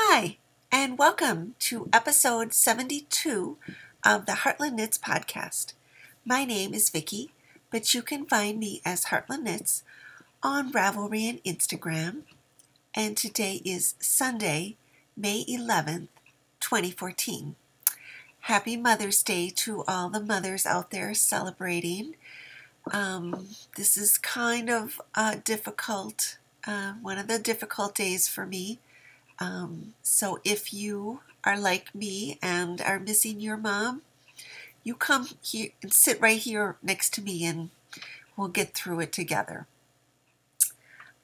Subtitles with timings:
[0.00, 0.36] Hi,
[0.70, 3.56] and welcome to episode 72
[4.06, 5.72] of the Heartland Knits podcast.
[6.24, 7.32] My name is Vicki,
[7.72, 9.82] but you can find me as Heartland Knits
[10.40, 12.22] on Ravelry and Instagram.
[12.94, 14.76] And today is Sunday,
[15.16, 16.08] May 11th,
[16.60, 17.56] 2014.
[18.42, 22.14] Happy Mother's Day to all the mothers out there celebrating.
[22.92, 26.38] Um, this is kind of a difficult,
[26.68, 28.78] uh, one of the difficult days for me.
[29.38, 34.02] Um, so if you are like me and are missing your mom,
[34.82, 37.70] you come here and sit right here next to me and
[38.36, 39.66] we'll get through it together.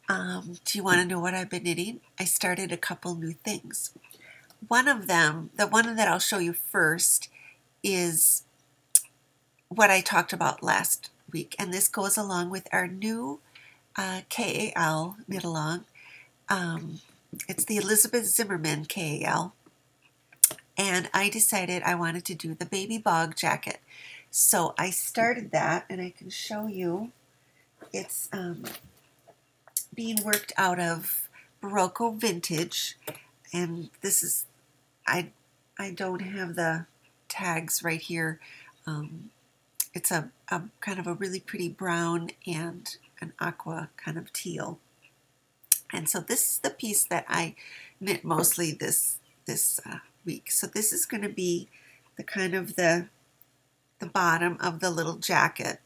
[0.08, 2.00] Um, do you want to know what I've been knitting?
[2.18, 3.92] I started a couple new things.
[4.68, 7.28] One of them, the one that I'll show you first,
[7.82, 8.44] is
[9.68, 13.40] what I talked about last week, and this goes along with our new
[13.96, 15.84] uh, KAL knit along.
[16.48, 17.00] Um,
[17.48, 19.54] it's the Elizabeth Zimmermann KAL,
[20.76, 23.78] and I decided I wanted to do the baby bog jacket.
[24.30, 27.12] So I started that, and I can show you.
[27.92, 28.64] It's um,
[29.94, 31.28] being worked out of
[31.62, 32.96] Berroco Vintage,
[33.52, 34.46] and this is
[35.06, 35.30] I
[35.78, 36.86] I don't have the
[37.28, 38.40] tags right here.
[38.86, 39.30] Um,
[39.92, 44.78] it's a, a kind of a really pretty brown and an aqua kind of teal.
[45.92, 47.54] And so this is the piece that I
[48.00, 50.50] knit mostly this this uh, week.
[50.50, 51.68] So this is going to be
[52.16, 53.08] the kind of the
[53.98, 55.80] the bottom of the little jacket.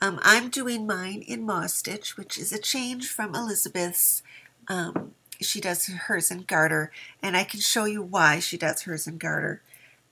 [0.00, 4.22] Um, I'm doing mine in moss stitch, which is a change from Elizabeth's.
[4.68, 9.06] Um, she does hers in garter, and I can show you why she does hers
[9.06, 9.62] in garter.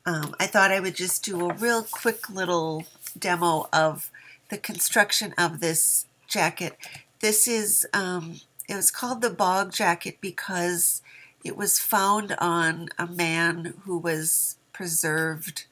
[0.05, 2.87] Um, I thought I would just do a real quick little
[3.19, 4.11] demo of
[4.51, 6.77] the construction of this jacket.
[7.23, 11.03] This is, um, it was called the bog jacket because
[11.45, 15.67] it was found on a man who was preserved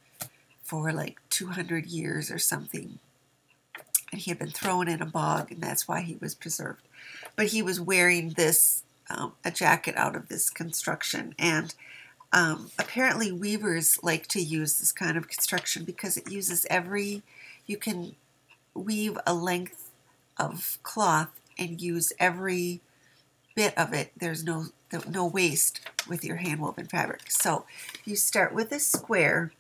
[0.62, 3.00] for like 200 years or something.
[4.12, 6.83] And he had been thrown in a bog, and that's why he was preserved.
[7.34, 11.34] But he was wearing this, um, a jacket out of this construction.
[11.37, 11.75] And
[12.32, 17.25] um, apparently, weavers like to use this kind of construction because it uses every,
[17.67, 18.15] you can
[18.72, 19.91] weave a length
[20.38, 22.82] of cloth and use every
[23.54, 24.12] bit of it.
[24.16, 24.66] There's no
[25.09, 27.31] no waste with your hand woven fabric.
[27.31, 27.66] So
[28.04, 29.53] you start with a square,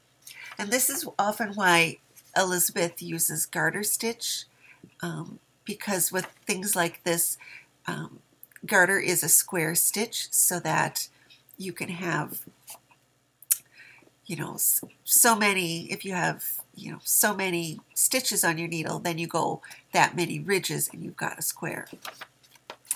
[0.58, 1.98] and this is often why
[2.36, 4.44] Elizabeth uses garter stitch
[5.02, 7.38] um, because with things like this,
[7.86, 8.20] um,
[8.66, 11.08] garter is a square stitch so that
[11.58, 12.42] you can have
[14.26, 14.56] you know
[15.04, 19.26] so many if you have you know so many stitches on your needle then you
[19.26, 19.60] go
[19.92, 21.86] that many ridges and you've got a square.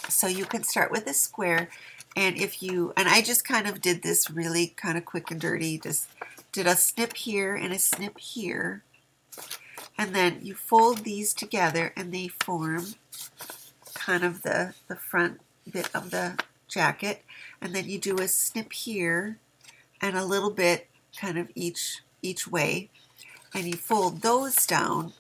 [0.09, 1.69] So you can start with a square
[2.17, 5.41] and if you and I just kind of did this really kind of quick and
[5.41, 6.09] dirty just
[6.53, 8.83] did a snip here and a snip here.
[9.99, 12.95] And then you fold these together and they form
[13.95, 17.23] kind of the the front bit of the jacket.
[17.61, 19.39] And then you do a snip here
[20.01, 22.91] and a little bit kind of each each way
[23.55, 25.13] and you fold those down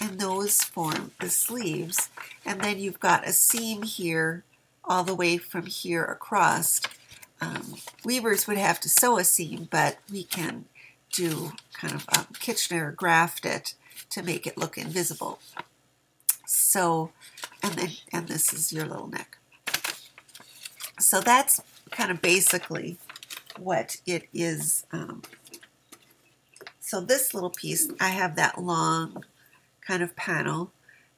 [0.00, 2.08] and those form the sleeves.
[2.44, 4.44] And then you've got a seam here
[4.84, 6.80] all the way from here across.
[7.40, 7.74] Um,
[8.04, 10.64] weavers would have to sew a seam but we can
[11.12, 13.74] do kind of um, Kitchener graft it
[14.10, 15.38] to make it look invisible.
[16.46, 17.10] So
[17.62, 19.38] and then and this is your little neck.
[20.98, 22.96] So that's kind of basically
[23.58, 24.84] what it is.
[24.92, 25.22] Um,
[26.92, 29.24] so this little piece, I have that long
[29.80, 30.72] kind of panel,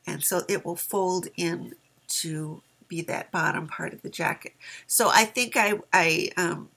[0.07, 1.75] and so it will fold in
[2.21, 4.53] to be that bottom part of the jacket.
[4.87, 6.69] So I think I, I um,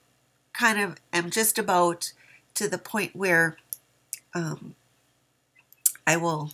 [0.51, 2.11] kind of am just about
[2.55, 3.57] to the point where
[4.33, 4.73] um,
[6.07, 6.53] I will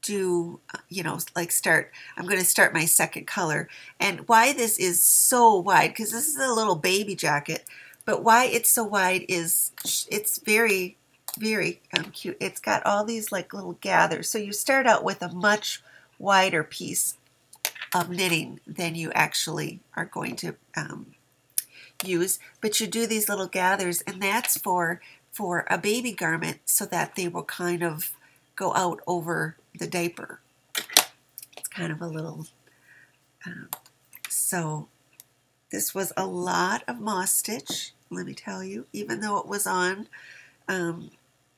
[0.00, 3.68] do, you know, like start, I'm going to start my second color.
[4.00, 7.66] And why this is so wide, because this is a little baby jacket,
[8.04, 9.72] but why it's so wide is
[10.10, 10.96] it's very,
[11.38, 12.36] very um, cute.
[12.40, 14.28] It's got all these like little gathers.
[14.28, 15.82] So you start out with a much
[16.18, 17.16] wider piece
[17.94, 21.14] of knitting than you actually are going to um,
[22.04, 25.00] use, but you do these little gathers, and that's for
[25.30, 28.12] for a baby garment so that they will kind of
[28.54, 30.40] go out over the diaper.
[31.56, 32.46] It's kind of a little.
[33.46, 33.68] Um,
[34.28, 34.88] so
[35.72, 39.66] this was a lot of moss stitch, let me tell you, even though it was
[39.66, 40.06] on,
[40.68, 41.10] um,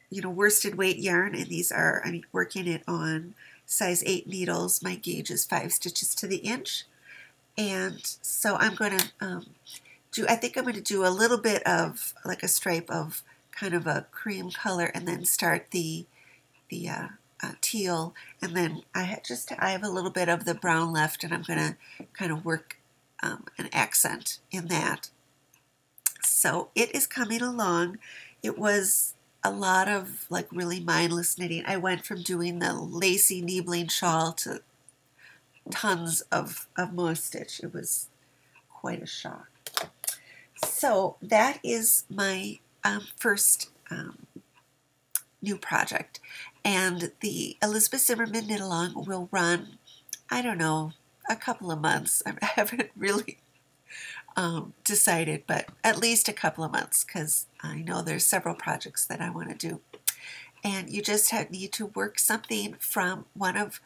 [0.09, 3.35] you know, worsted weight yarn, and these are, I'm working it on
[3.67, 4.83] size 8 needles.
[4.83, 6.85] My gauge is 5 stitches to the inch.
[7.59, 9.47] And so I'm going to um,
[10.13, 13.23] do, I think I'm going to do a little bit of like a stripe of
[13.51, 16.07] kind of a cream color and then start the,
[16.69, 17.09] the uh,
[17.43, 18.15] uh, teal.
[18.41, 21.43] And then I just, I have a little bit of the brown left and I'm
[21.43, 21.77] going to
[22.13, 22.79] kind of work
[23.25, 25.09] um, an accent in that.
[26.23, 27.99] So it is coming along.
[28.43, 31.65] It was a lot of like really mindless knitting.
[31.67, 34.61] I went from doing the lacy Niebling shawl to
[35.71, 37.61] tons of, of moss stitch.
[37.63, 38.11] It was
[38.69, 39.49] quite a shock.
[40.65, 44.27] So that is my um, first um,
[45.41, 46.21] new project.
[46.65, 49.79] And the Elizabeth Zimmermann Knit Along will run,
[50.31, 50.93] I don't know,
[51.29, 52.23] a couple of months.
[52.27, 53.39] I haven't really
[54.37, 59.07] um, decided, but at least a couple of months because I know there's several projects
[59.07, 59.81] that I want to do.
[60.63, 63.81] And you just have, need to work something from one of,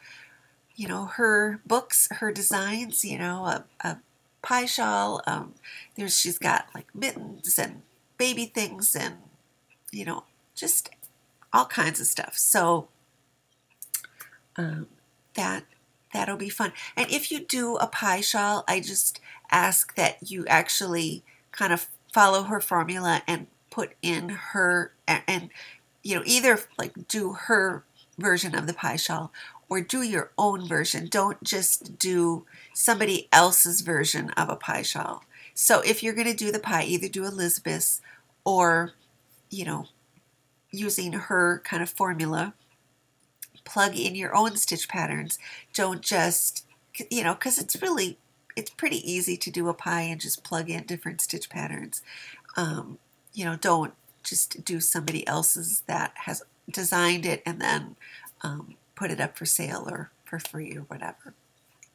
[0.75, 3.97] you know, her books, her designs, you know, a, a
[4.41, 5.21] pie shawl.
[5.27, 5.55] Um,
[5.95, 7.81] there's she's got like mittens and
[8.17, 9.15] baby things and,
[9.91, 10.23] you know,
[10.55, 10.89] just
[11.51, 12.37] all kinds of stuff.
[12.37, 12.87] So
[14.55, 14.87] um,
[15.35, 15.65] that
[16.13, 16.73] that'll be fun.
[16.95, 19.19] And if you do a pie shawl, I just
[19.51, 25.49] ask that you actually kind of follow her formula and put in her and
[26.01, 27.83] you know either like do her
[28.17, 29.31] version of the pie shawl
[29.69, 31.07] or do your own version.
[31.07, 35.23] Don't just do somebody else's version of a pie shawl.
[35.53, 38.01] So if you're going to do the pie, either do Elizabeth's
[38.43, 38.93] or
[39.49, 39.85] you know
[40.71, 42.53] using her kind of formula
[43.69, 45.37] plug in your own stitch patterns.
[45.73, 46.65] Don't just,
[47.09, 48.17] you know, because it's really,
[48.55, 52.01] it's pretty easy to do a pie and just plug in different stitch patterns.
[52.57, 52.97] Um,
[53.33, 53.93] you know, don't
[54.23, 57.95] just do somebody else's that has designed it and then
[58.41, 61.33] um, put it up for sale or for free or whatever.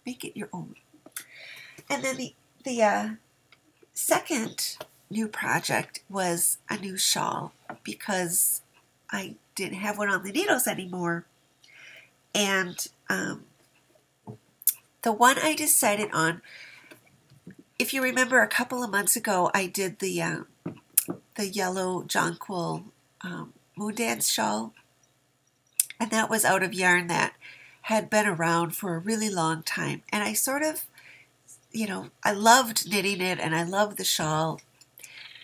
[0.07, 0.75] Make it your own.
[1.91, 2.35] And then the,
[2.65, 3.09] the uh,
[3.93, 4.79] second
[5.11, 8.63] new project was a new shawl because
[9.11, 11.25] I didn't have one on the needles anymore.
[12.35, 13.45] And um,
[15.03, 16.43] the one I decided on,
[17.79, 20.47] if you remember a couple of months ago, I did the um,
[21.37, 22.85] the yellow jonquil
[23.23, 24.73] um, moon dance shawl,
[26.01, 27.35] and that was out of yarn that
[27.83, 30.03] had been around for a really long time.
[30.11, 30.85] And I sort of,
[31.71, 34.61] you know, I loved knitting it and I loved the shawl,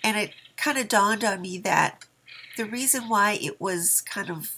[0.02, 2.04] and it kind of dawned on me that
[2.56, 4.56] the reason why it was kind of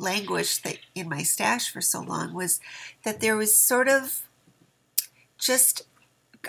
[0.00, 2.60] languished in my stash for so long was
[3.04, 4.22] that there was sort of
[5.38, 5.82] just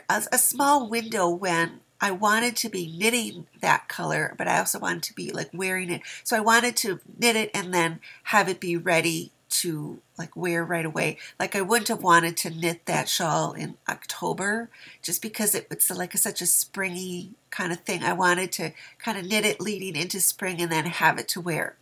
[0.09, 4.79] a, a small window when I wanted to be knitting that color, but I also
[4.79, 6.01] wanted to be like wearing it.
[6.23, 10.63] So I wanted to knit it and then have it be ready to like wear
[10.63, 11.17] right away.
[11.39, 14.69] Like I wouldn't have wanted to knit that shawl in October
[15.03, 18.01] just because it, it's like a, such a springy kind of thing.
[18.01, 21.41] I wanted to kind of knit it leading into spring and then have it to
[21.41, 21.75] wear.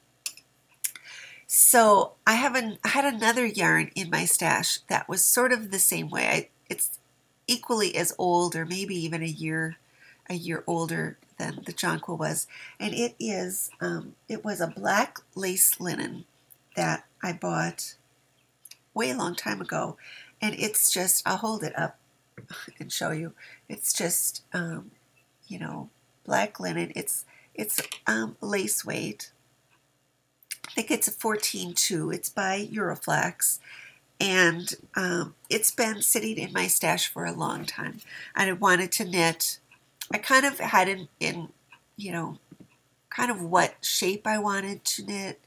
[1.51, 5.71] So I have an, I had another yarn in my stash that was sort of
[5.71, 6.27] the same way.
[6.27, 6.99] I, it's
[7.47, 9.77] equally as old, or maybe even a year,
[10.29, 12.45] a year older than the jonquil was,
[12.79, 16.25] and it is, um, it was a black lace linen
[16.75, 17.95] that I bought
[18.93, 19.97] way a long time ago,
[20.39, 21.97] and it's just, I'll hold it up
[22.79, 23.33] and show you.
[23.67, 24.91] It's just, um,
[25.47, 25.89] you know,
[26.25, 26.91] black linen.
[26.95, 29.31] It's it's um, lace weight
[30.69, 32.13] I think it's a 14.2.
[32.13, 33.59] It's by Euroflax.
[34.19, 37.99] And um, it's been sitting in my stash for a long time.
[38.35, 39.59] I wanted to knit.
[40.13, 41.49] I kind of had in, in
[41.97, 42.37] you know,
[43.09, 45.41] kind of what shape I wanted to knit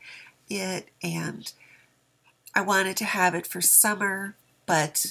[0.49, 0.89] it.
[1.03, 1.53] And
[2.55, 4.35] I wanted to have it for summer,
[4.67, 5.07] but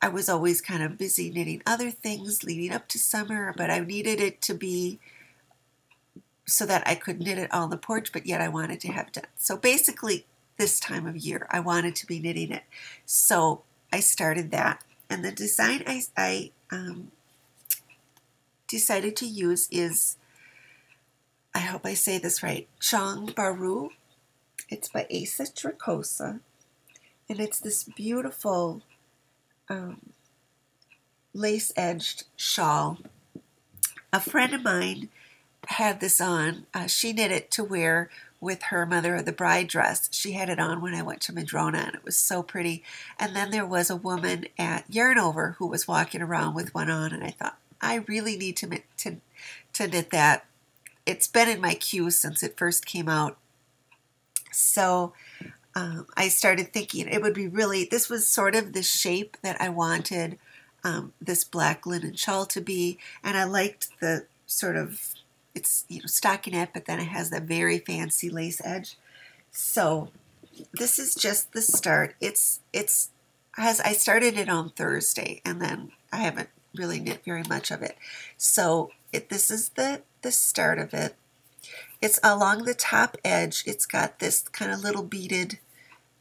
[0.00, 3.80] I was always kind of busy knitting other things leading up to summer, but I
[3.80, 4.98] needed it to be
[6.48, 9.12] so that I could knit it on the porch, but yet I wanted to have
[9.12, 9.26] done.
[9.36, 10.24] So basically,
[10.56, 12.62] this time of year, I wanted to be knitting it.
[13.04, 13.62] So
[13.92, 14.82] I started that.
[15.10, 17.12] And the design I, I um,
[18.66, 20.16] decided to use is,
[21.54, 23.90] I hope I say this right, Chong Baru.
[24.70, 26.40] It's by Asa Tricosa.
[27.28, 28.82] And it's this beautiful
[29.68, 30.00] um,
[31.34, 32.98] lace edged shawl.
[34.12, 35.10] A friend of mine
[35.66, 36.66] had this on.
[36.72, 38.10] Uh, she knit it to wear
[38.40, 40.08] with her mother of the bride dress.
[40.12, 42.82] She had it on when I went to Madrona, and it was so pretty.
[43.18, 47.12] And then there was a woman at Yarnover who was walking around with one on,
[47.12, 49.16] and I thought, I really need to to
[49.74, 50.44] to knit that.
[51.06, 53.38] It's been in my queue since it first came out.
[54.52, 55.14] So
[55.74, 57.84] um, I started thinking it would be really.
[57.90, 60.38] This was sort of the shape that I wanted
[60.84, 65.14] um, this black linen shawl to be, and I liked the sort of
[65.58, 68.96] it's you know stockinette, but then it has that very fancy lace edge.
[69.50, 70.08] So
[70.72, 72.14] this is just the start.
[72.20, 73.10] It's it's
[73.56, 77.82] as I started it on Thursday, and then I haven't really knit very much of
[77.82, 77.98] it.
[78.36, 81.16] So it, this is the the start of it.
[82.00, 83.64] It's along the top edge.
[83.66, 85.58] It's got this kind of little beaded.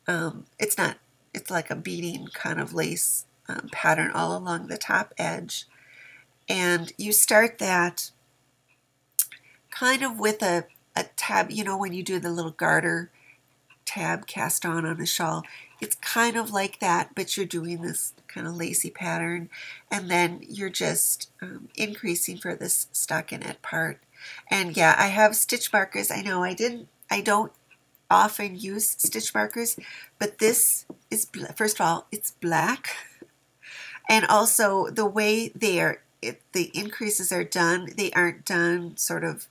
[0.08, 0.98] Um, it's not.
[1.34, 5.68] It's like a beading kind of lace um, pattern all along the top edge,
[6.50, 8.10] and you start that
[9.80, 10.66] kind of with a
[10.96, 11.52] a tab.
[11.52, 13.12] You know when you do the little garter
[13.86, 15.44] tab cast on on a shawl.
[15.80, 19.50] It's kind of like that, but you're doing this kind of lacy pattern,
[19.92, 24.00] and then you're just um, increasing for this stockinette part.
[24.50, 26.10] And yeah, I have stitch markers.
[26.10, 27.52] I know I didn't, I don't
[28.10, 29.78] often use stitch markers,
[30.18, 32.90] but this is, first of all, it's black.
[34.10, 39.26] And also the way they are, it, the increases are done, they aren't done sort
[39.26, 39.50] of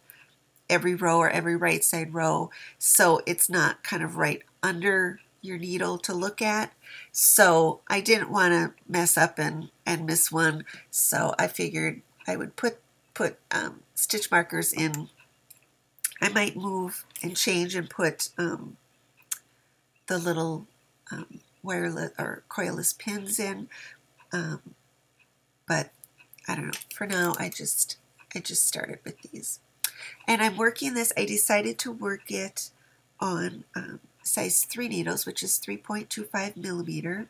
[0.68, 2.50] every row or every right side row.
[2.78, 6.72] So it's not kind of right under your needle to look at.
[7.12, 10.64] So I didn't want to mess up and, and miss one.
[10.90, 12.78] So I figured I would put
[13.14, 15.08] put um, stitch markers in.
[16.20, 18.76] I might move and change and put um,
[20.06, 20.66] the little
[21.10, 23.68] um, wireless or coilless pins in.
[24.32, 24.60] Um,
[25.66, 25.90] but
[26.46, 26.72] I don't know.
[26.94, 27.96] For now, I just
[28.34, 29.60] I just started with these.
[30.26, 32.70] And I'm working this, I decided to work it
[33.20, 37.28] on um, size 3 needles, which is 3.25 millimeter.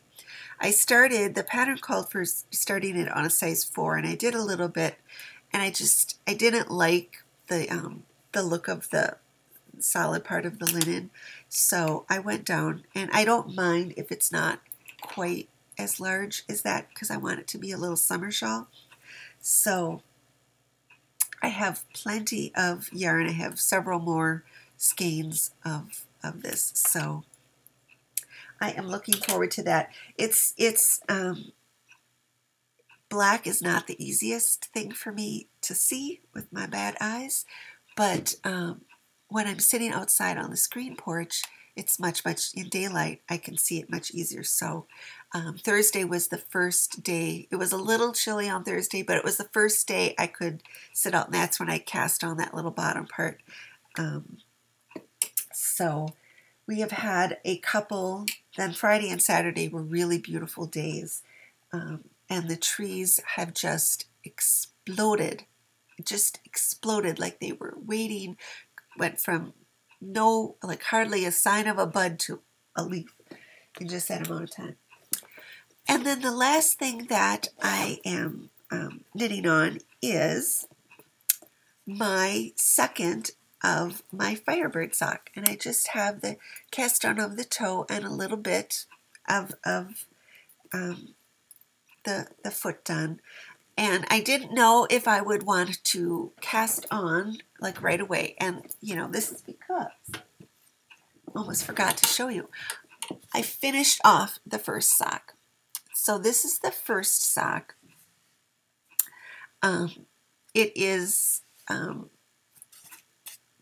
[0.59, 4.33] I started, the pattern called for starting it on a size 4, and I did
[4.33, 4.95] a little bit,
[5.53, 9.17] and I just, I didn't like the, um, the look of the
[9.79, 11.11] solid part of the linen,
[11.47, 14.59] so I went down, and I don't mind if it's not
[15.01, 15.47] quite
[15.77, 18.67] as large as that, because I want it to be a little summer shawl.
[19.39, 20.01] So
[21.41, 23.27] I have plenty of yarn.
[23.27, 24.43] I have several more
[24.77, 26.71] skeins of, of this.
[26.75, 27.23] So
[28.59, 29.91] I am looking forward to that.
[30.17, 31.51] It's, it's, um,
[33.09, 37.45] black is not the easiest thing for me to see with my bad eyes,
[37.95, 38.81] but um,
[39.29, 41.41] when I'm sitting outside on the screen porch,
[41.77, 44.43] it's much, much in daylight, I can see it much easier.
[44.43, 44.87] So
[45.33, 47.47] um, Thursday was the first day.
[47.51, 50.63] It was a little chilly on Thursday, but it was the first day I could
[50.91, 53.41] sit out, and that's when I cast on that little bottom part.
[53.97, 54.37] Um,
[55.53, 56.07] so
[56.67, 58.25] we have had a couple,
[58.57, 61.21] then Friday and Saturday were really beautiful days.
[61.71, 65.45] Um, and the trees have just exploded,
[66.03, 68.37] just exploded like they were waiting,
[68.97, 69.53] went from
[70.01, 72.41] no, like hardly a sign of a bud to
[72.75, 73.15] a leaf
[73.79, 74.75] in just that amount of time.
[75.87, 80.67] And then the last thing that I am um, knitting on is
[81.85, 83.31] my second
[83.63, 85.29] of my Firebird sock.
[85.35, 86.37] And I just have the
[86.71, 88.85] cast on of the toe and a little bit
[89.27, 90.05] of, of
[90.73, 91.15] um,
[92.03, 93.21] the, the foot done.
[93.77, 98.35] And I didn't know if I would want to cast on like right away.
[98.39, 99.91] And, you know, this is because,
[101.35, 102.49] almost forgot to show you.
[103.33, 105.33] I finished off the first sock.
[105.93, 107.75] So this is the first sock.
[109.61, 109.91] Um,
[110.53, 112.09] it is um,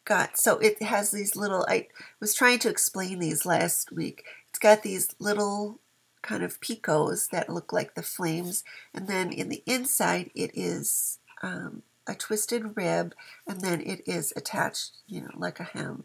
[0.05, 1.87] got, so it has these little, I
[2.21, 4.23] was trying to explain these last week.
[4.49, 5.79] It's got these little
[6.25, 8.63] kind of picots that look like the flames.
[8.93, 13.13] And then in the inside, it is um, a twisted rib,
[13.47, 16.03] and then it is attached, you know, like a hem.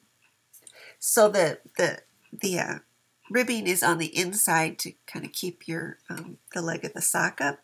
[0.98, 2.00] So the the
[2.32, 2.74] the uh,
[3.30, 7.00] ribbing is on the inside to kind of keep your um, the leg of the
[7.00, 7.60] sock up.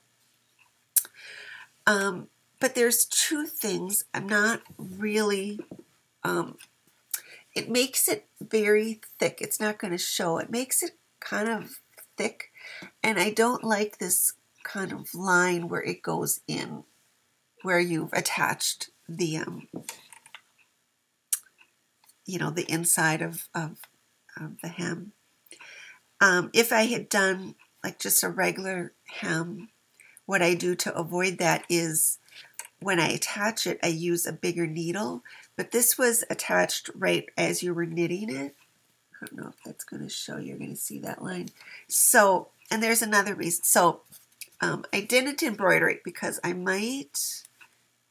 [1.86, 5.60] Um, but there's two things I'm not really.
[6.24, 6.56] Um,
[7.54, 9.38] it makes it very thick.
[9.40, 10.38] It's not going to show.
[10.38, 11.80] It makes it kind of
[12.16, 12.50] thick,
[13.02, 16.84] and I don't like this kind of line where it goes in,
[17.62, 19.68] where you've attached the um,
[22.24, 23.78] you know the inside of of,
[24.40, 25.12] of the hem.
[26.20, 27.54] Um, if I had done
[27.84, 29.68] like just a regular hem,
[30.24, 32.18] what I do to avoid that is
[32.80, 35.22] when I attach it, I use a bigger needle,
[35.56, 38.54] but this was attached right as you were knitting it.
[39.26, 40.36] I don't know if that's going to show.
[40.36, 41.48] You're going to see that line.
[41.88, 43.64] So, and there's another reason.
[43.64, 44.00] So,
[44.60, 47.44] um, I didn't embroider it because I might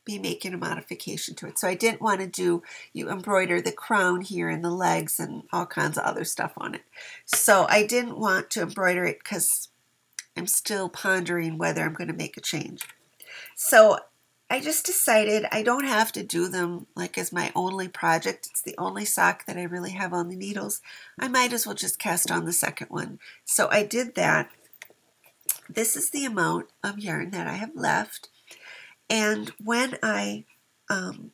[0.05, 1.57] be making a modification to it.
[1.57, 2.61] So I didn't want to do,
[2.93, 6.75] you embroider the crown here and the legs and all kinds of other stuff on
[6.75, 6.83] it.
[7.25, 9.69] So I didn't want to embroider it because
[10.37, 12.83] I'm still pondering whether I'm going to make a change.
[13.55, 13.97] So
[14.49, 18.47] I just decided I don't have to do them like as my only project.
[18.51, 20.81] It's the only sock that I really have on the needles.
[21.19, 23.19] I might as well just cast on the second one.
[23.43, 24.51] So I did that.
[25.67, 28.29] This is the amount of yarn that I have left.
[29.09, 30.45] And when I,
[30.89, 31.31] um,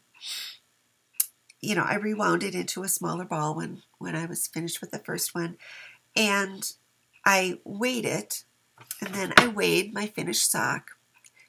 [1.62, 4.92] you know, I rewound it into a smaller ball when, when I was finished with
[4.92, 5.58] the first one.
[6.16, 6.72] And
[7.26, 8.46] I weighed it.
[9.02, 10.92] And then I weighed my finished sock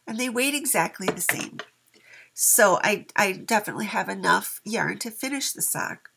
[0.07, 1.59] and they weighed exactly the same.
[2.35, 6.11] So I, I definitely have enough yarn to finish the sock,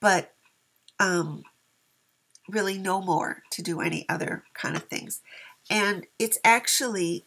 [0.00, 0.34] but
[0.98, 1.42] um,
[2.48, 5.20] really no more to do any other kind of things.
[5.68, 7.26] And it's actually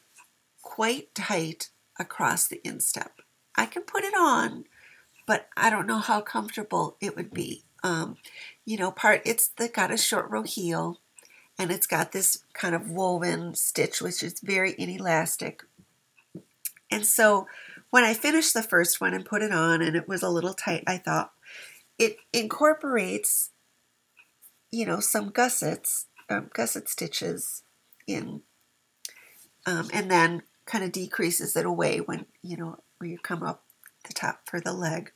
[0.62, 1.70] quite tight
[2.00, 3.22] across the instep.
[3.56, 4.66] I can put it on,
[5.28, 7.64] but I don't know how comfortable it would be.
[7.84, 8.18] Um,
[8.66, 11.00] you know, part it's the, got a short row heel,
[11.60, 15.64] and it's got this kind of woven stitch which is very inelastic.
[16.92, 17.48] And so
[17.90, 20.54] when I finished the first one and put it on and it was a little
[20.54, 21.32] tight I thought
[21.98, 23.52] it incorporates
[24.72, 27.64] you know some gussets um, gusset stitches
[28.08, 28.42] in
[29.66, 33.64] um, and then kind of decreases it away when you know when you come up
[34.08, 35.12] the top for the leg.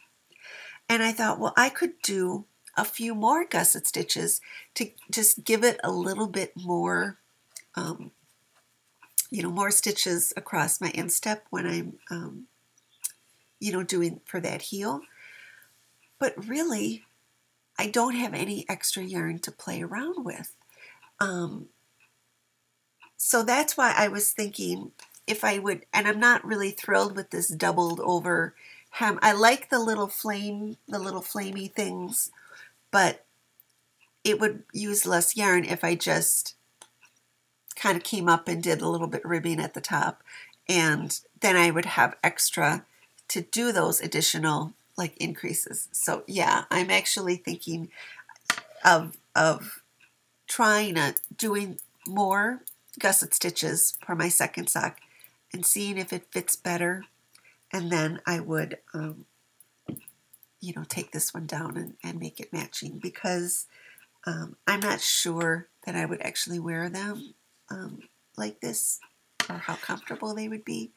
[0.90, 2.46] And I thought well I could do
[2.78, 4.40] a few more gusset stitches
[4.76, 7.18] to just give it a little bit more,
[7.76, 8.12] um,
[9.32, 12.48] you know, more stitches across my instep when I'm, um,
[13.60, 15.02] you know, doing for that heel.
[16.20, 17.04] But really,
[17.78, 20.56] I don't have any extra yarn to play around with.
[21.20, 21.70] Um,
[23.18, 24.92] so that's why I was thinking
[25.26, 28.54] if I would, and I'm not really thrilled with this doubled over
[28.92, 29.20] hem.
[29.22, 32.32] I like the little flame, the little flamey things
[32.98, 33.26] but
[34.24, 36.56] it would use less yarn if I just
[37.76, 40.24] kind of came up and did a little bit ribbing at the top
[40.68, 42.88] and then I would have extra
[43.28, 45.90] to do those additional like increases.
[45.92, 47.90] So yeah, I'm actually thinking
[48.84, 49.84] of of
[50.48, 52.64] trying a doing more
[52.98, 54.98] gusset stitches for my second sock
[55.54, 57.04] and seeing if it fits better
[57.72, 59.26] and then I would um,
[60.60, 63.68] you know, take this one down and, and make it matching because
[64.26, 67.34] um, I'm not sure that I would actually wear them
[67.70, 68.00] um,
[68.36, 69.00] like this
[69.50, 70.92] or how comfortable they would be.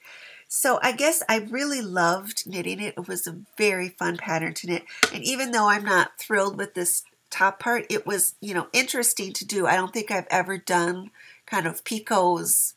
[0.48, 2.94] So I guess I really loved knitting it.
[2.96, 4.84] It was a very fun pattern to knit.
[5.14, 9.32] And even though I'm not thrilled with this top part, it was, you know, interesting
[9.34, 9.66] to do.
[9.66, 11.12] I don't think I've ever done
[11.46, 12.74] kind of picots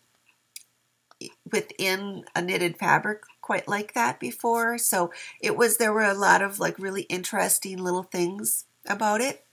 [1.51, 4.77] within a knitted fabric quite like that before.
[4.79, 9.45] So it was, there were a lot of like really interesting little things about it.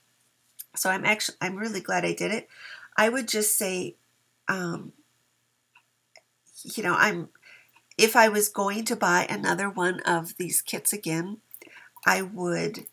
[0.77, 2.49] So I'm actually, I'm really glad I did it.
[2.97, 3.97] I would just say,
[4.49, 4.93] um,
[6.65, 7.29] you know, I'm,
[7.99, 11.39] if I was going to buy another one of these kits again,
[12.07, 12.87] I would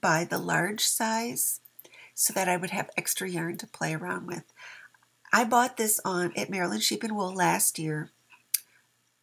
[0.00, 1.60] buy the large size
[2.14, 4.44] so that I would have extra yarn to play around with.
[5.32, 8.12] I bought this on at Maryland Sheep and Wool last year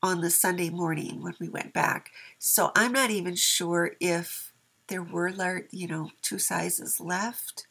[0.03, 2.11] on the Sunday morning when we went back.
[2.37, 4.53] So I'm not even sure if
[4.87, 7.67] there were, you know, two sizes left.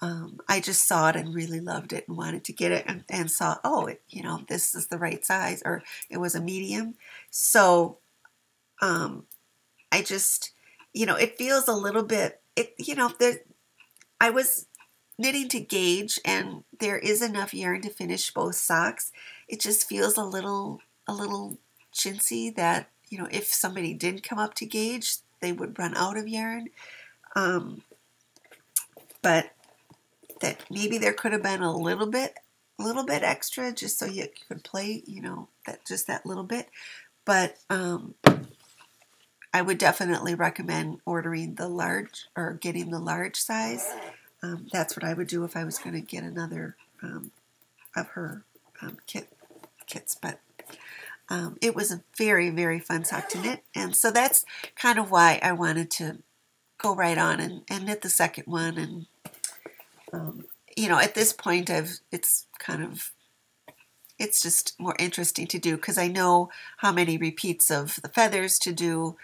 [0.00, 3.04] Um, I just saw it and really loved it and wanted to get it and,
[3.10, 6.40] and saw, oh, it, you know, this is the right size or it was a
[6.40, 6.94] medium.
[7.30, 7.98] So
[8.80, 9.24] um,
[9.90, 10.52] I just,
[10.92, 13.38] you know, it feels a little bit, it, you know, there,
[14.20, 14.66] I was
[15.18, 19.10] knitting to gauge and there is enough yarn to finish both socks.
[19.48, 21.58] It just feels a little, a little
[21.94, 26.16] chintzy that, you know, if somebody did come up to gauge, they would run out
[26.16, 26.68] of yarn.
[27.36, 27.82] Um,
[29.22, 29.50] but
[30.40, 32.34] that maybe there could have been a little bit,
[32.78, 36.44] a little bit extra just so you could play, you know, that just that little
[36.44, 36.68] bit.
[37.24, 38.14] But um,
[39.52, 43.88] I would definitely recommend ordering the large or getting the large size.
[44.42, 47.30] Um, that's what I would do if I was going to get another um,
[47.96, 48.42] of her
[48.82, 49.28] um, kit
[49.86, 50.16] kits.
[50.20, 50.40] But
[51.28, 53.64] um, it was a very, very fun sock to knit.
[53.74, 54.44] And so that's
[54.76, 56.18] kind of why I wanted to
[56.78, 58.76] go right on and, and knit the second one.
[58.78, 59.06] And,
[60.12, 60.44] um,
[60.76, 63.12] you know, at this point, I've it's kind of,
[64.18, 68.58] it's just more interesting to do because I know how many repeats of the feathers
[68.60, 69.16] to do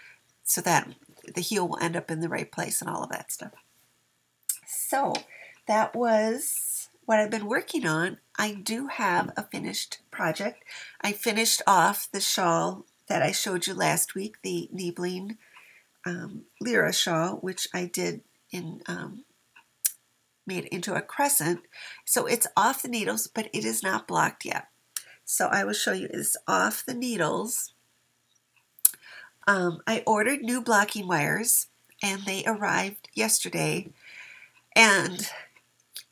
[0.42, 0.88] so that
[1.34, 3.52] the heel will end up in the right place and all of that stuff.
[4.66, 5.12] So
[5.66, 6.79] that was
[7.10, 10.62] what I've been working on I do have a finished project.
[11.00, 15.36] I finished off the shawl that I showed you last week, the Niebling
[16.06, 18.20] um, Lyra shawl, which I did
[18.52, 19.24] in um,
[20.46, 21.62] made into a crescent.
[22.04, 24.68] So it's off the needles, but it is not blocked yet.
[25.24, 27.74] So I will show you it's off the needles.
[29.48, 31.66] Um, I ordered new blocking wires
[32.00, 33.88] and they arrived yesterday.
[34.76, 35.28] And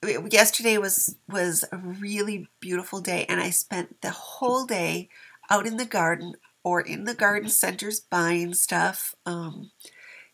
[0.02, 5.08] yesterday was was a really beautiful day and I spent the whole day
[5.50, 9.14] out in the garden or in the garden centers buying stuff.
[9.24, 9.70] Um,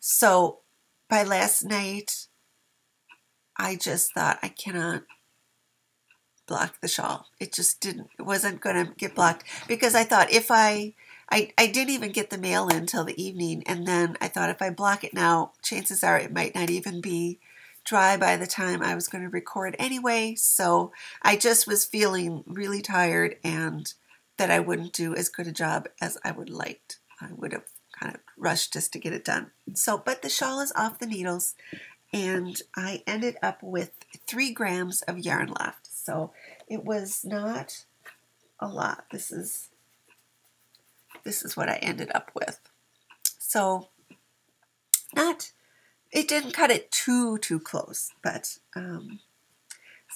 [0.01, 0.61] so
[1.09, 2.27] by last night,
[3.57, 5.05] I just thought I cannot
[6.47, 7.27] block the shawl.
[7.39, 10.95] It just didn't, it wasn't going to get blocked because I thought if I,
[11.31, 13.63] I, I didn't even get the mail in until the evening.
[13.67, 17.01] And then I thought if I block it now, chances are it might not even
[17.01, 17.39] be
[17.85, 20.35] dry by the time I was going to record anyway.
[20.37, 20.93] So
[21.23, 23.93] I just was feeling really tired and
[24.37, 26.99] that I wouldn't do as good a job as I would liked.
[27.21, 27.67] I would have
[27.99, 29.51] kind of rushed just to get it done.
[29.75, 31.55] So, but the shawl is off the needles
[32.13, 33.93] and I ended up with
[34.27, 35.89] three grams of yarn left.
[35.91, 36.33] So
[36.69, 37.85] it was not
[38.61, 39.07] a lot.
[39.11, 39.69] This is
[41.25, 42.61] this is what I ended up with.
[43.39, 43.89] So
[45.15, 45.53] not
[46.15, 49.21] it didn't cut it too too close, but um,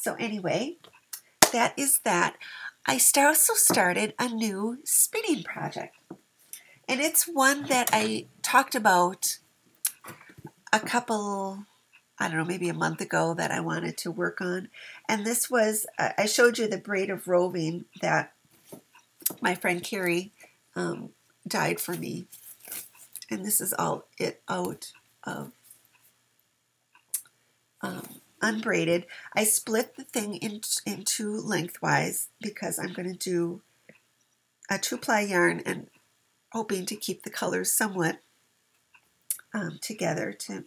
[0.01, 0.77] so anyway,
[1.53, 2.37] that is that.
[2.87, 5.95] I also started a new spinning project,
[6.89, 9.39] and it's one that I talked about
[10.73, 11.67] a couple
[12.21, 14.69] I don't know, maybe a month ago that I wanted to work on.
[15.09, 18.33] And this was, I showed you the braid of roving that
[19.41, 20.33] my friend Carrie
[20.75, 21.11] um,
[21.47, 22.27] dyed for me.
[23.31, 25.53] And this is all it out of
[27.83, 29.07] um, unbraided.
[29.35, 33.63] I split the thing in, into lengthwise because I'm going to do
[34.71, 35.89] a two ply yarn and
[36.53, 38.21] hoping to keep the colors somewhat
[39.55, 40.65] um, together to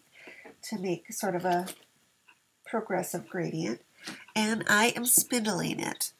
[0.64, 1.68] to make sort of a
[2.66, 3.82] progressive gradient.
[4.36, 6.14] And I am spindling it.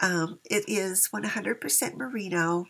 [0.00, 2.66] Um, it is 100% merino.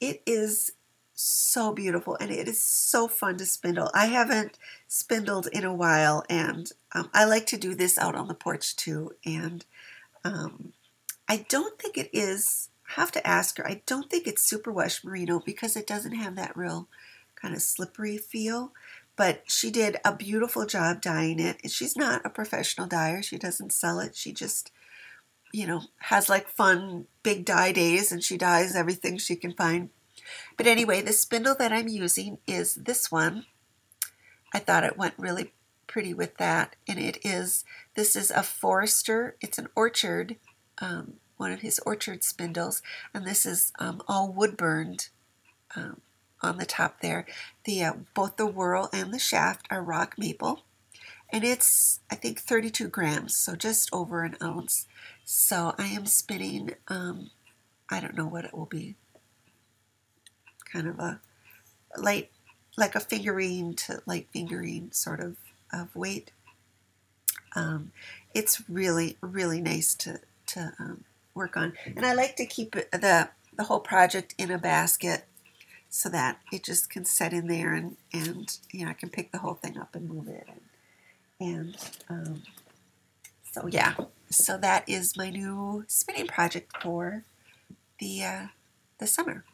[0.00, 0.70] It is
[1.20, 3.90] so beautiful and it is so fun to spindle.
[3.94, 8.28] I haven't spindled in a while and um, I like to do this out on
[8.28, 9.12] the porch too.
[9.24, 9.64] And
[10.24, 10.72] um,
[11.28, 15.04] I don't think it is, I have to ask her, I don't think it's superwash
[15.04, 16.88] merino because it doesn't have that real
[17.34, 18.72] kind of slippery feel
[19.20, 21.70] but she did a beautiful job dyeing it.
[21.70, 23.22] She's not a professional dyer.
[23.22, 24.16] She doesn't sell it.
[24.16, 24.72] She just,
[25.52, 29.90] you know, has like fun big dye days and she dyes everything she can find.
[30.56, 33.46] But anyway, the spindle that I'm using is this one.
[34.52, 35.52] I thought it went really
[35.86, 36.76] pretty with that.
[36.88, 37.64] And it is,
[37.94, 39.36] this is a Forester.
[39.40, 40.36] It's an orchard,
[40.78, 42.82] um, one of his orchard spindles.
[43.14, 45.08] And this is um, all wood burned
[45.76, 46.00] um,
[46.42, 47.26] on the top there.
[47.64, 50.62] The uh, both the whorl and the shaft are rock maple,
[51.32, 54.86] and it's I think 32 grams, so just over an ounce.
[55.24, 56.74] So I am spinning.
[56.88, 57.30] Um,
[57.88, 58.96] I don't know what it will be.
[60.72, 61.20] Kind of a
[61.96, 62.30] light,
[62.76, 65.36] like a fingering to light fingering sort of
[65.72, 66.32] of weight.
[67.56, 67.92] Um,
[68.34, 71.04] it's really really nice to to um,
[71.34, 75.24] work on, and I like to keep the the whole project in a basket
[75.90, 79.32] so that it just can set in there and, and you know, I can pick
[79.32, 80.48] the whole thing up and move it.
[81.40, 81.76] And, and
[82.08, 82.42] um,
[83.52, 83.94] so, yeah,
[84.30, 87.24] so that is my new spinning project for
[87.98, 88.46] the, uh,
[88.98, 89.44] the summer.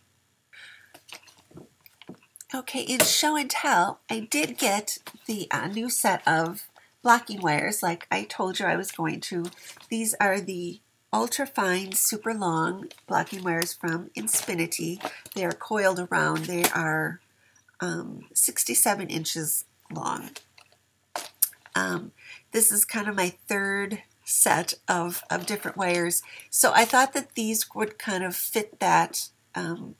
[2.54, 6.68] Okay, in show and tell, I did get the uh, new set of
[7.02, 9.46] blocking wires like I told you I was going to.
[9.88, 10.80] These are the
[11.12, 15.04] ultra fine, super long blocking wires from Inspinity.
[15.34, 16.44] They are coiled around.
[16.44, 17.20] They are
[17.80, 20.30] um, 67 inches long.
[21.74, 22.12] Um,
[22.52, 26.22] this is kind of my third set of, of different wires.
[26.48, 29.30] So I thought that these would kind of fit that.
[29.56, 29.96] Um,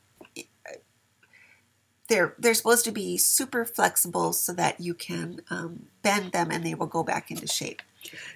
[2.07, 6.65] they're, they're supposed to be super flexible so that you can um, bend them and
[6.65, 7.81] they will go back into shape.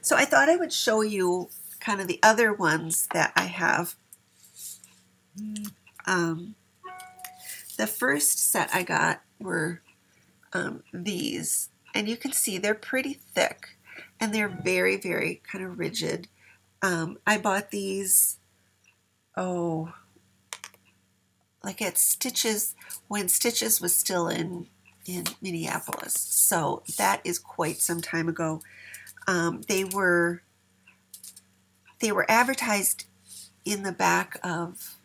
[0.01, 3.95] So I thought I would show you kind of the other ones that I have.
[6.05, 6.55] Um,
[7.77, 9.81] the first set I got were
[10.53, 13.77] um, these, and you can see they're pretty thick
[14.19, 16.27] and they're very, very kind of rigid.
[16.81, 18.37] Um, I bought these,
[19.37, 19.93] oh,
[21.63, 22.75] like at Stitches
[23.07, 24.67] when Stitches was still in
[25.05, 26.13] in Minneapolis.
[26.13, 28.61] So that is quite some time ago.
[29.27, 30.43] Um, they were
[31.99, 33.05] they were advertised
[33.65, 34.97] in the back of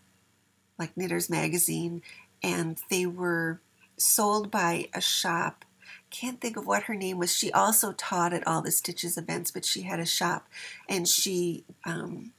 [0.79, 2.03] like Knitters Magazine,
[2.43, 3.61] and they were
[3.97, 5.65] sold by a shop.
[6.11, 7.35] can't think of what her name was.
[7.35, 10.47] She also taught at all the Stitches events, but she had a shop
[10.89, 12.33] and she, um,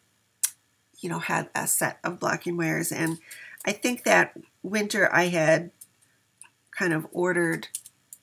[1.00, 2.92] you know, had a set of blocking wires.
[2.92, 3.20] And
[3.66, 5.72] I think that winter I had
[6.72, 7.68] kind of ordered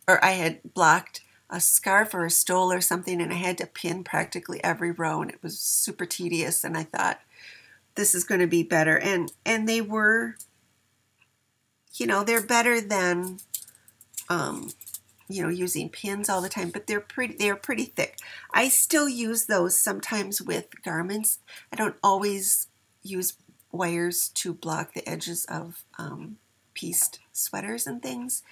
[0.06, 3.66] or I had blocked a scarf or a stole or something and I had to
[3.66, 7.20] pin practically every row and it was super tedious and I thought
[7.94, 10.36] this is going to be better and and they were
[11.94, 13.38] you know they're better than
[14.28, 14.70] um
[15.28, 18.18] you know using pins all the time but they're pretty they're pretty thick.
[18.52, 21.38] I still use those sometimes with garments.
[21.72, 22.68] I don't always
[23.02, 23.34] use
[23.74, 26.36] wires to block the edges of um,
[26.74, 28.42] pieced sweaters and things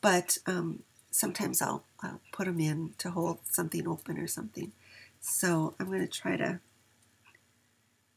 [0.00, 4.72] but um, sometimes I'll, I'll put them in to hold something open or something.
[5.20, 6.60] So i'm going to try to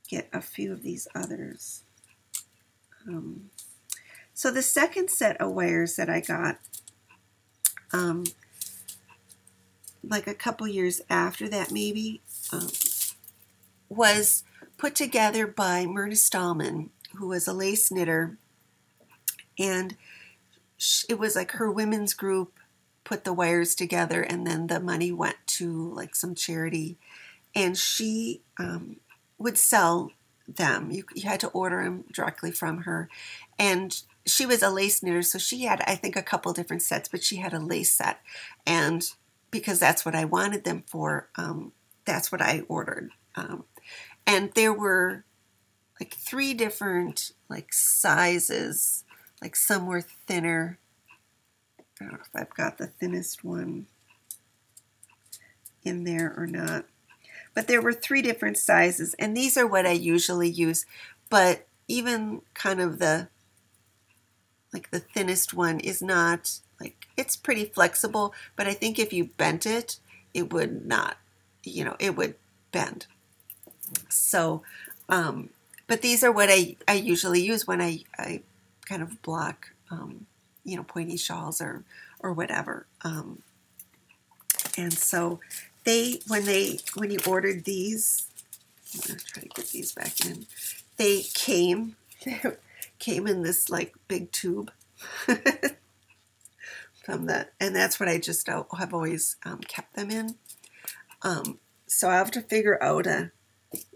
[0.07, 1.83] get a few of these others.
[3.07, 3.49] Um,
[4.33, 6.59] so the second set of wires that I got,
[7.91, 8.25] um,
[10.03, 12.21] like a couple years after that maybe,
[12.51, 12.69] um,
[13.89, 14.43] was
[14.83, 18.37] put together by Myrna Stahman, who was a lace knitter.
[19.57, 19.95] And
[21.07, 22.59] it was like her women's group
[23.05, 26.97] put the wires together and then the money went to like some charity.
[27.55, 28.97] And she um,
[29.37, 30.11] would sell
[30.49, 30.91] them.
[30.91, 33.07] You, you had to order them directly from her.
[33.57, 37.07] And she was a lace knitter, so she had, I think, a couple different sets,
[37.07, 38.19] but she had a lace set.
[38.67, 39.09] And
[39.49, 41.71] because that's what I wanted them for, um,
[42.03, 43.11] that's what I ordered.
[43.35, 43.63] Um,
[44.25, 45.25] and there were
[45.99, 49.03] like three different like sizes,
[49.41, 50.79] like some were thinner.
[51.79, 53.87] I don't know if I've got the thinnest one
[55.83, 56.85] in there or not.
[57.53, 60.85] But there were three different sizes, and these are what I usually use.
[61.29, 63.27] But even kind of the
[64.73, 69.25] like the thinnest one is not like it's pretty flexible, but I think if you
[69.25, 69.99] bent it,
[70.33, 71.17] it would not,
[71.63, 72.35] you know, it would
[72.71, 73.05] bend.
[74.09, 74.63] So,
[75.09, 75.49] um,
[75.87, 78.41] but these are what I, I usually use when I, I
[78.85, 80.25] kind of block, um,
[80.63, 81.83] you know, pointy shawls or,
[82.19, 82.85] or whatever.
[83.03, 83.41] Um,
[84.77, 85.39] and so
[85.83, 88.27] they, when they, when you ordered these,
[88.93, 90.45] I'm going to try to get these back in,
[90.97, 91.95] they came,
[92.99, 94.71] came in this like big tube
[97.03, 100.35] from that, and that's what I just uh, have always um, kept them in.
[101.21, 103.31] Um, so I have to figure out a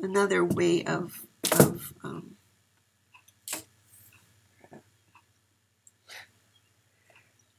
[0.01, 1.25] another way of
[1.59, 2.35] of um,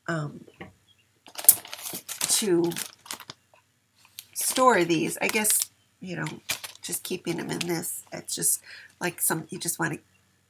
[0.06, 0.44] um,
[2.28, 2.70] to
[4.34, 5.18] store these.
[5.20, 6.26] I guess you know,
[6.82, 8.04] just keeping them in this.
[8.12, 8.62] It's just
[9.00, 10.00] like some you just want to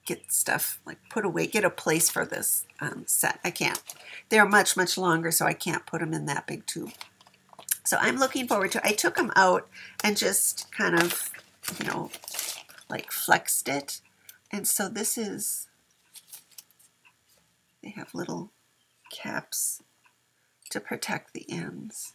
[0.09, 3.39] get stuff like put away, get a place for this um, set.
[3.45, 3.83] I can't.
[4.31, 6.93] They're much, much longer, so I can't put them in that big tube.
[7.85, 9.69] So I'm looking forward to I took them out
[10.03, 11.31] and just kind of,
[11.79, 12.11] you know,
[12.89, 14.01] like flexed it.
[14.53, 15.69] And so this is,
[17.83, 18.51] they have little
[19.11, 19.83] caps
[20.71, 22.15] to protect the ends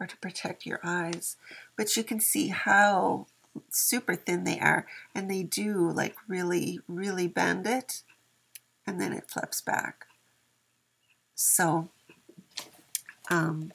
[0.00, 1.36] or to protect your eyes.
[1.76, 3.26] But you can see how
[3.70, 8.02] super thin they are and they do like really really bend it
[8.86, 10.06] and then it flips back
[11.34, 11.88] so
[13.30, 13.72] um,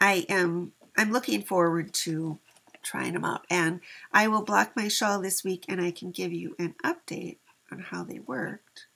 [0.00, 2.38] I am I'm looking forward to
[2.82, 3.80] trying them out and
[4.12, 7.38] I will block my shawl this week and I can give you an update
[7.70, 8.86] on how they worked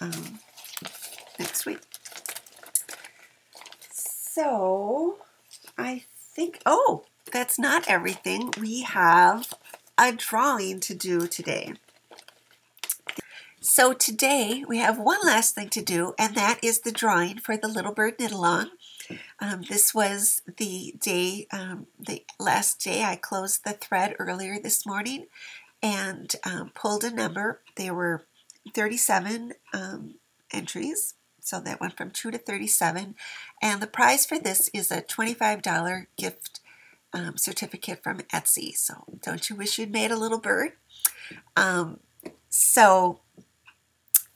[0.00, 0.40] um,
[1.38, 1.80] next week
[3.90, 5.18] so
[5.76, 8.52] I think oh that's not everything.
[8.60, 9.52] We have
[9.98, 11.74] a drawing to do today.
[13.60, 17.56] So today we have one last thing to do, and that is the drawing for
[17.56, 18.70] the Little Bird Knit Along.
[19.40, 24.84] Um, this was the day, um, the last day I closed the thread earlier this
[24.84, 25.26] morning
[25.82, 27.60] and um, pulled a number.
[27.76, 28.24] There were
[28.74, 30.14] 37 um,
[30.52, 33.14] entries, so that went from 2 to 37.
[33.62, 36.60] And the prize for this is a $25 gift
[37.12, 38.76] um, certificate from Etsy.
[38.76, 40.72] So don't you wish you'd made a little bird?
[41.56, 42.00] Um,
[42.48, 43.20] so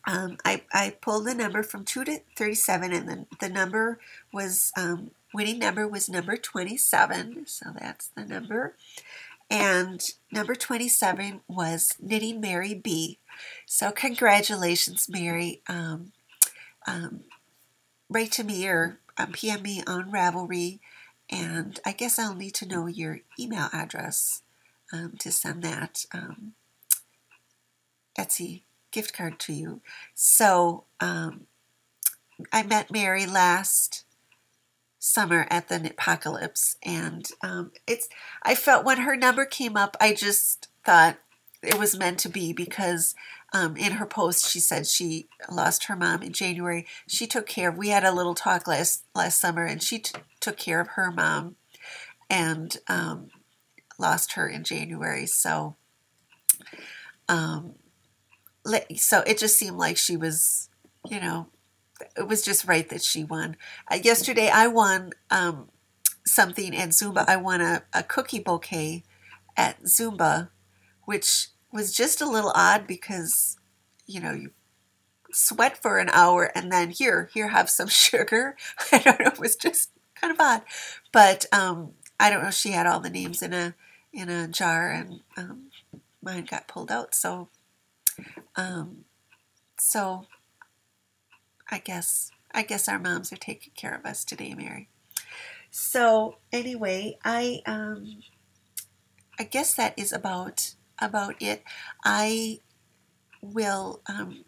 [0.06, 4.00] um, I, I pulled the number from 2 to 37 and the, the number
[4.32, 7.46] was, um, winning number was number 27.
[7.46, 8.74] So that's the number.
[9.50, 13.18] And number 27 was Knitting Mary B.
[13.66, 15.60] So congratulations, Mary.
[15.68, 16.12] Um,
[16.86, 17.20] um,
[18.08, 18.98] write to me or
[19.32, 20.80] PM me on Ravelry
[21.30, 24.42] and I guess I'll need to know your email address
[24.92, 26.52] um, to send that um,
[28.18, 28.62] Etsy
[28.92, 29.80] gift card to you.
[30.14, 31.46] So um,
[32.52, 34.04] I met Mary last
[34.98, 38.08] summer at the Knitpocalypse, and um, it's.
[38.42, 41.18] I felt when her number came up, I just thought
[41.62, 43.14] it was meant to be because
[43.52, 46.86] um, in her post she said she lost her mom in January.
[47.06, 47.76] She took care of.
[47.76, 51.10] We had a little talk last last summer, and she t- took care of her
[51.10, 51.56] mom,
[52.30, 53.28] and um,
[53.98, 55.26] lost her in January.
[55.26, 55.76] So,
[57.28, 57.74] um,
[58.96, 60.68] so it just seemed like she was,
[61.08, 61.48] you know,
[62.16, 63.56] it was just right that she won.
[63.90, 65.68] Uh, yesterday, I won um,
[66.24, 67.24] something at Zumba.
[67.28, 69.04] I won a, a cookie bouquet
[69.56, 70.50] at Zumba,
[71.04, 73.56] which was just a little odd because,
[74.06, 74.50] you know, you
[75.32, 78.56] sweat for an hour and then here, here, have some sugar.
[78.92, 79.26] I don't know.
[79.26, 80.62] It was just kind of odd,
[81.12, 82.50] but um, I don't know.
[82.50, 83.74] She had all the names in a
[84.12, 85.70] in a jar, and um,
[86.22, 87.14] mine got pulled out.
[87.14, 87.48] So,
[88.56, 89.04] um,
[89.78, 90.26] so
[91.70, 94.88] I guess I guess our moms are taking care of us today, Mary.
[95.70, 98.22] So anyway, I um,
[99.38, 101.62] I guess that is about about it.
[102.04, 102.60] I
[103.40, 104.44] will um,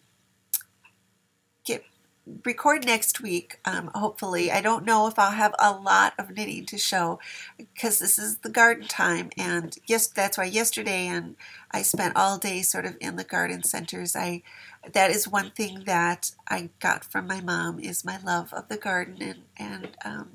[2.44, 3.58] record next week.
[3.64, 7.18] Um, hopefully, I don't know if I'll have a lot of knitting to show
[7.56, 11.37] because this is the garden time, and yes, that's why yesterday and
[11.70, 14.16] I spent all day sort of in the garden centers.
[14.16, 14.42] I
[14.92, 18.76] that is one thing that I got from my mom is my love of the
[18.76, 20.30] garden and and um,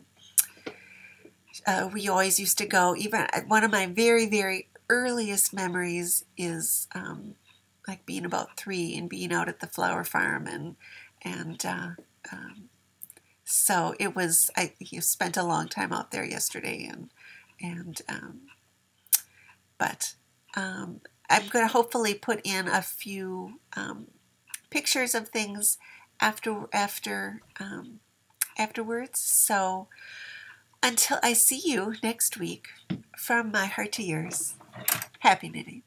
[1.65, 2.95] uh, we always used to go.
[2.95, 7.35] Even uh, one of my very very earliest memories is um,
[7.87, 10.75] like being about three and being out at the flower farm and
[11.23, 11.89] and uh,
[12.31, 12.69] um,
[13.43, 14.49] so it was.
[14.55, 17.09] I you spent a long time out there yesterday and
[17.61, 18.41] and um,
[19.77, 20.13] but
[20.55, 24.07] um, I'm going to hopefully put in a few um,
[24.69, 25.77] pictures of things
[26.19, 27.99] after after um,
[28.57, 29.19] afterwards.
[29.19, 29.87] So
[30.81, 32.67] until I see you next week,
[33.17, 34.55] from my heart to yours,
[35.19, 35.83] happy knitting.